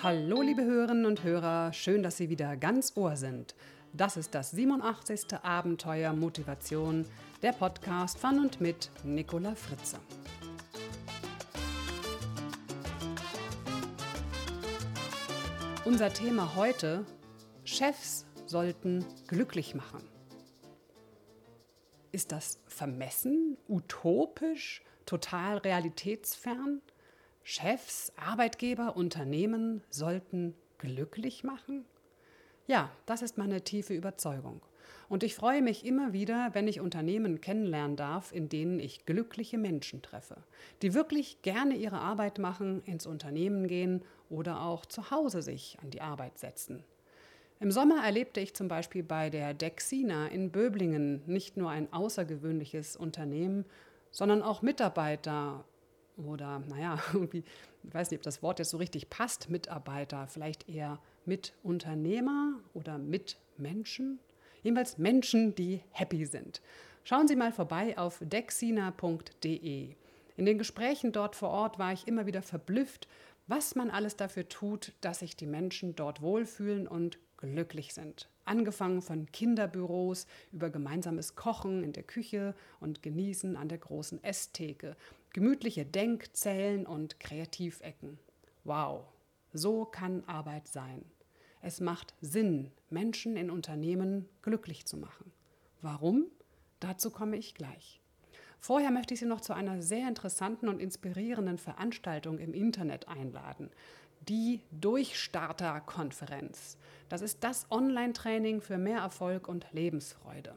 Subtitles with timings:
[0.00, 3.56] Hallo, liebe Hörerinnen und Hörer, schön, dass Sie wieder ganz Ohr sind.
[3.92, 5.42] Das ist das 87.
[5.42, 7.04] Abenteuer Motivation,
[7.42, 9.98] der Podcast von und mit Nicola Fritze.
[15.84, 17.04] Unser Thema heute:
[17.64, 20.08] Chefs sollten glücklich machen.
[22.12, 26.82] Ist das vermessen, utopisch, total realitätsfern?
[27.50, 31.86] Chefs, Arbeitgeber, Unternehmen sollten glücklich machen?
[32.66, 34.60] Ja, das ist meine tiefe Überzeugung.
[35.08, 39.56] Und ich freue mich immer wieder, wenn ich Unternehmen kennenlernen darf, in denen ich glückliche
[39.56, 40.36] Menschen treffe,
[40.82, 45.88] die wirklich gerne ihre Arbeit machen, ins Unternehmen gehen oder auch zu Hause sich an
[45.88, 46.84] die Arbeit setzen.
[47.60, 52.94] Im Sommer erlebte ich zum Beispiel bei der Dexina in Böblingen nicht nur ein außergewöhnliches
[52.94, 53.64] Unternehmen,
[54.10, 55.64] sondern auch Mitarbeiter
[56.18, 57.44] oder, naja, irgendwie,
[57.84, 62.98] ich weiß nicht, ob das Wort jetzt so richtig passt, Mitarbeiter, vielleicht eher Mitunternehmer oder
[62.98, 64.18] Mitmenschen.
[64.62, 66.60] Jedenfalls Menschen, die happy sind.
[67.04, 69.94] Schauen Sie mal vorbei auf dexina.de.
[70.36, 73.08] In den Gesprächen dort vor Ort war ich immer wieder verblüfft,
[73.46, 78.28] was man alles dafür tut, dass sich die Menschen dort wohlfühlen und glücklich sind.
[78.44, 84.96] Angefangen von Kinderbüros über gemeinsames Kochen in der Küche und Genießen an der großen Esstheke,
[85.32, 88.18] gemütliche Denkzellen und Kreativecken.
[88.64, 89.04] Wow,
[89.52, 91.04] so kann Arbeit sein.
[91.60, 95.32] Es macht Sinn, Menschen in Unternehmen glücklich zu machen.
[95.82, 96.26] Warum?
[96.80, 98.00] Dazu komme ich gleich.
[98.60, 103.70] Vorher möchte ich Sie noch zu einer sehr interessanten und inspirierenden Veranstaltung im Internet einladen.
[104.28, 106.76] Die Durchstarter-Konferenz.
[107.08, 110.56] Das ist das Online-Training für mehr Erfolg und Lebensfreude.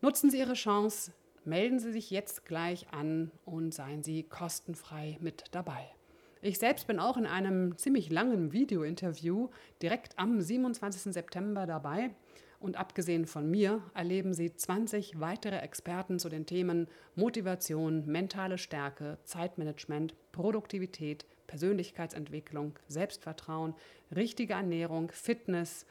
[0.00, 1.12] Nutzen Sie Ihre Chance,
[1.44, 5.90] melden Sie sich jetzt gleich an und seien Sie kostenfrei mit dabei.
[6.44, 9.48] Ich selbst bin auch in einem ziemlich langen Video-Interview
[9.80, 11.12] direkt am 27.
[11.12, 12.10] September dabei.
[12.62, 16.86] Und abgesehen von mir erleben Sie 20 weitere Experten zu den Themen
[17.16, 23.74] Motivation, mentale Stärke, Zeitmanagement, Produktivität, Persönlichkeitsentwicklung, Selbstvertrauen,
[24.14, 25.86] richtige Ernährung, Fitness.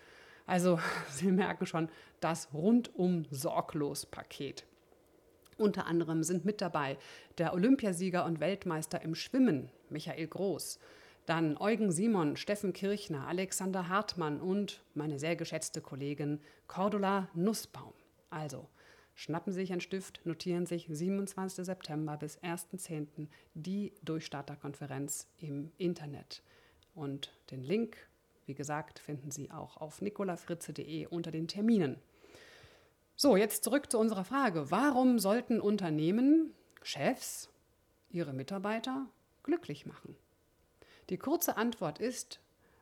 [0.45, 1.89] Also Sie merken schon,
[2.21, 4.65] das rundum sorglos Paket.
[5.57, 6.97] Unter anderem sind mit dabei
[7.37, 10.79] der Olympiasieger und Weltmeister im Schwimmen, Michael Groß,
[11.25, 17.93] dann Eugen Simon, Steffen Kirchner, Alexander Hartmann und meine sehr geschätzte Kollegin Cordula Nussbaum.
[18.29, 18.67] Also,
[19.15, 21.65] schnappen Sie sich einen Stift, notieren sich 27.
[21.65, 23.27] September bis 1.10.
[23.53, 26.43] die Durchstarterkonferenz im Internet.
[26.95, 27.97] Und den Link,
[28.45, 31.97] wie gesagt, finden Sie auch auf nicolafritze.de unter den Terminen.
[33.15, 34.71] So, jetzt zurück zu unserer Frage.
[34.71, 37.49] Warum sollten Unternehmen, Chefs,
[38.09, 39.05] ihre Mitarbeiter
[39.43, 40.15] glücklich machen?
[41.11, 42.39] Die kurze Antwort ist,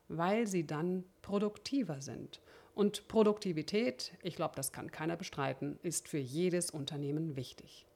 [0.07, 2.39] weil sie dann produktiver sind.
[2.75, 7.87] Und Produktivität, ich glaube, das kann keiner bestreiten, ist für jedes Unternehmen wichtig.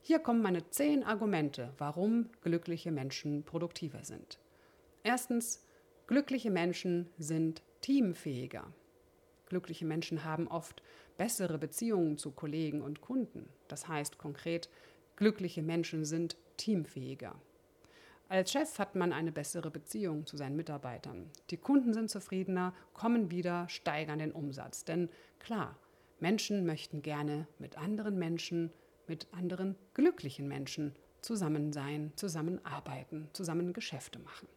[0.00, 4.38] Hier kommen meine zehn Argumente, warum glückliche Menschen produktiver sind.
[5.02, 5.64] Erstens,
[6.06, 8.72] glückliche Menschen sind teamfähiger.
[9.46, 10.80] Glückliche Menschen haben oft
[11.16, 13.48] bessere Beziehungen zu Kollegen und Kunden.
[13.66, 14.68] Das heißt konkret,
[15.16, 17.34] glückliche Menschen sind teamfähiger.
[18.32, 21.28] Als Chef hat man eine bessere Beziehung zu seinen Mitarbeitern.
[21.50, 24.86] Die Kunden sind zufriedener, kommen wieder, steigern den Umsatz.
[24.86, 25.76] Denn klar,
[26.18, 28.72] Menschen möchten gerne mit anderen Menschen,
[29.06, 34.48] mit anderen glücklichen Menschen zusammen sein, zusammenarbeiten, zusammen Geschäfte machen.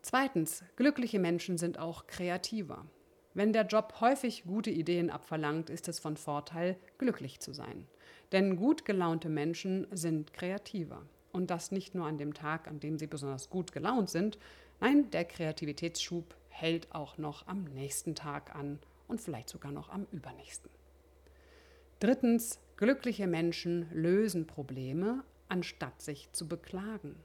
[0.00, 2.86] Zweitens, glückliche Menschen sind auch kreativer.
[3.34, 7.86] Wenn der Job häufig gute Ideen abverlangt, ist es von Vorteil, glücklich zu sein.
[8.32, 11.02] Denn gut gelaunte Menschen sind kreativer.
[11.32, 14.38] Und das nicht nur an dem Tag, an dem sie besonders gut gelaunt sind.
[14.80, 20.06] Nein, der Kreativitätsschub hält auch noch am nächsten Tag an und vielleicht sogar noch am
[20.12, 20.70] übernächsten.
[22.00, 27.16] Drittens, glückliche Menschen lösen Probleme, anstatt sich zu beklagen.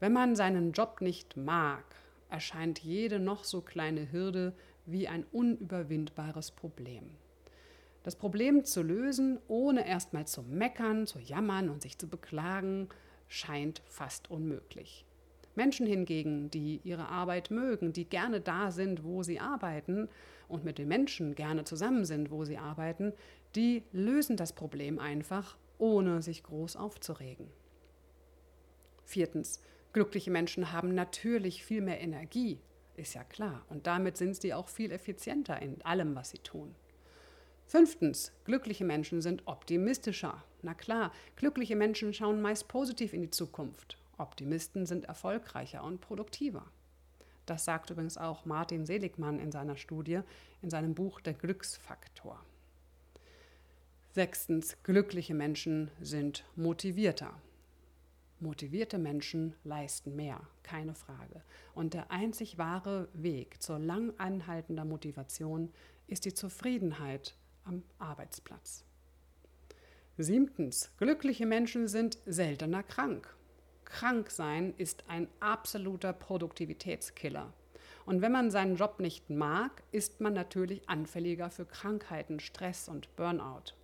[0.00, 1.84] Wenn man seinen Job nicht mag,
[2.30, 4.52] erscheint jede noch so kleine Hürde
[4.86, 7.10] wie ein unüberwindbares Problem.
[8.08, 12.88] Das Problem zu lösen, ohne erstmal zu meckern, zu jammern und sich zu beklagen,
[13.26, 15.04] scheint fast unmöglich.
[15.56, 20.08] Menschen hingegen, die ihre Arbeit mögen, die gerne da sind, wo sie arbeiten
[20.48, 23.12] und mit den Menschen gerne zusammen sind, wo sie arbeiten,
[23.54, 27.48] die lösen das Problem einfach, ohne sich groß aufzuregen.
[29.04, 29.60] Viertens,
[29.92, 32.58] glückliche Menschen haben natürlich viel mehr Energie,
[32.96, 36.74] ist ja klar, und damit sind sie auch viel effizienter in allem, was sie tun.
[37.68, 40.42] Fünftens, glückliche Menschen sind optimistischer.
[40.62, 43.98] Na klar, glückliche Menschen schauen meist positiv in die Zukunft.
[44.16, 46.64] Optimisten sind erfolgreicher und produktiver.
[47.44, 50.20] Das sagt übrigens auch Martin Seligmann in seiner Studie,
[50.62, 52.42] in seinem Buch Der Glücksfaktor.
[54.12, 57.34] Sechstens, glückliche Menschen sind motivierter.
[58.40, 61.42] Motivierte Menschen leisten mehr, keine Frage.
[61.74, 65.70] Und der einzig wahre Weg zur lang anhaltender Motivation
[66.06, 67.36] ist die Zufriedenheit
[67.68, 68.84] am Arbeitsplatz.
[70.16, 73.32] Siebtens, glückliche Menschen sind seltener krank.
[73.84, 77.52] Krank sein ist ein absoluter Produktivitätskiller.
[78.04, 83.14] Und wenn man seinen Job nicht mag, ist man natürlich anfälliger für Krankheiten, Stress und
[83.16, 83.74] Burnout.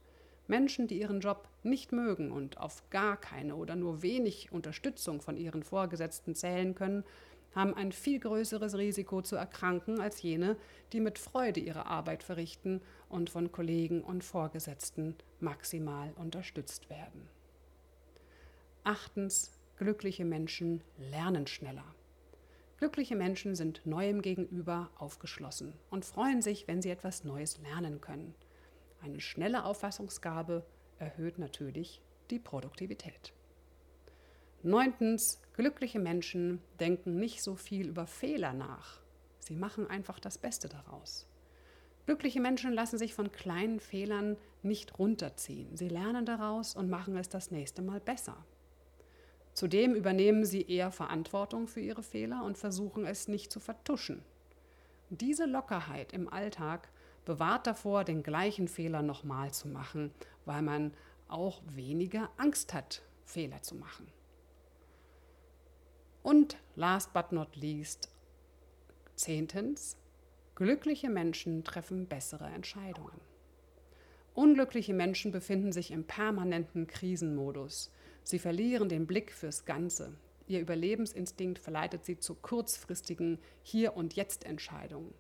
[0.46, 5.36] Menschen, die ihren Job nicht mögen und auf gar keine oder nur wenig Unterstützung von
[5.36, 7.04] ihren Vorgesetzten zählen können,
[7.54, 10.56] haben ein viel größeres Risiko zu erkranken als jene,
[10.92, 17.28] die mit Freude ihre Arbeit verrichten und von Kollegen und Vorgesetzten maximal unterstützt werden.
[18.82, 21.94] Achtens, glückliche Menschen lernen schneller.
[22.78, 28.34] Glückliche Menschen sind Neuem gegenüber aufgeschlossen und freuen sich, wenn sie etwas Neues lernen können.
[29.00, 30.66] Eine schnelle Auffassungsgabe
[30.98, 33.32] erhöht natürlich die Produktivität.
[34.66, 38.98] Neuntens, glückliche Menschen denken nicht so viel über Fehler nach.
[39.38, 41.26] Sie machen einfach das Beste daraus.
[42.06, 45.76] Glückliche Menschen lassen sich von kleinen Fehlern nicht runterziehen.
[45.76, 48.42] Sie lernen daraus und machen es das nächste Mal besser.
[49.52, 54.22] Zudem übernehmen sie eher Verantwortung für ihre Fehler und versuchen es nicht zu vertuschen.
[55.10, 56.88] Diese Lockerheit im Alltag
[57.26, 60.10] bewahrt davor, den gleichen Fehler nochmal zu machen,
[60.46, 60.94] weil man
[61.28, 64.06] auch weniger Angst hat, Fehler zu machen.
[66.24, 68.08] Und last but not least,
[69.14, 69.98] zehntens,
[70.54, 73.20] glückliche Menschen treffen bessere Entscheidungen.
[74.32, 77.92] Unglückliche Menschen befinden sich im permanenten Krisenmodus.
[78.22, 80.14] Sie verlieren den Blick fürs Ganze.
[80.46, 85.12] Ihr Überlebensinstinkt verleitet sie zu kurzfristigen Hier- und Jetzt-Entscheidungen.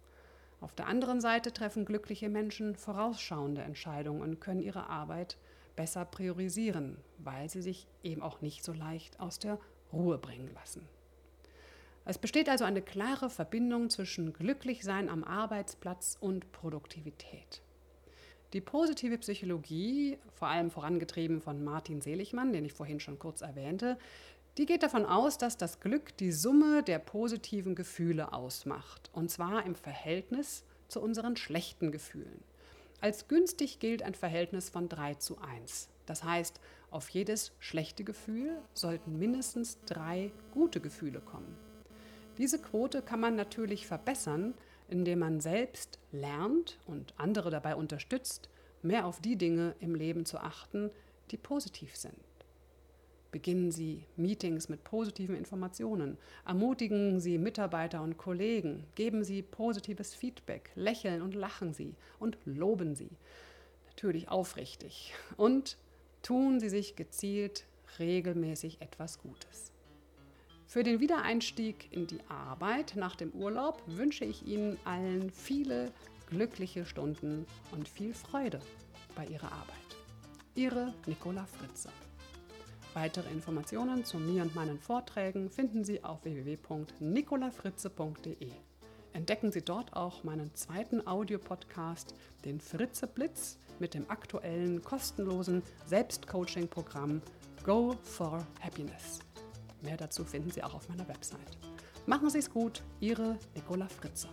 [0.62, 5.36] Auf der anderen Seite treffen glückliche Menschen vorausschauende Entscheidungen und können ihre Arbeit
[5.76, 9.58] besser priorisieren, weil sie sich eben auch nicht so leicht aus der
[9.92, 10.88] Ruhe bringen lassen.
[12.06, 17.62] Es besteht also eine klare Verbindung zwischen Glücklichsein am Arbeitsplatz und Produktivität.
[18.52, 23.98] Die positive Psychologie, vor allem vorangetrieben von Martin Seligmann, den ich vorhin schon kurz erwähnte,
[24.58, 29.64] die geht davon aus, dass das Glück die Summe der positiven Gefühle ausmacht, und zwar
[29.66, 32.44] im Verhältnis zu unseren schlechten Gefühlen.
[33.00, 35.88] Als günstig gilt ein Verhältnis von 3 zu 1.
[36.06, 36.60] Das heißt,
[36.90, 41.56] auf jedes schlechte Gefühl sollten mindestens drei gute Gefühle kommen.
[42.38, 44.54] Diese Quote kann man natürlich verbessern,
[44.88, 48.48] indem man selbst lernt und andere dabei unterstützt,
[48.82, 50.90] mehr auf die Dinge im Leben zu achten,
[51.30, 52.14] die positiv sind.
[53.30, 60.70] Beginnen Sie Meetings mit positiven Informationen, ermutigen Sie Mitarbeiter und Kollegen, geben Sie positives Feedback,
[60.76, 63.10] lächeln und lachen Sie und loben Sie.
[63.88, 65.14] Natürlich aufrichtig.
[65.36, 65.76] Und
[66.22, 67.64] tun Sie sich gezielt
[67.98, 69.73] regelmäßig etwas Gutes.
[70.74, 75.92] Für den Wiedereinstieg in die Arbeit nach dem Urlaub wünsche ich Ihnen allen viele
[76.26, 78.58] glückliche Stunden und viel Freude
[79.14, 79.76] bei Ihrer Arbeit.
[80.56, 81.90] Ihre Nicola Fritze.
[82.92, 88.50] Weitere Informationen zu mir und meinen Vorträgen finden Sie auf www.nicolafritze.de.
[89.12, 97.22] Entdecken Sie dort auch meinen zweiten Audiopodcast, den Fritze Blitz, mit dem aktuellen kostenlosen Selbstcoaching-Programm
[97.62, 99.20] Go for Happiness.
[99.84, 101.58] Mehr dazu finden Sie auch auf meiner Website.
[102.06, 104.28] Machen Sie es gut, Ihre Nicola Fritze.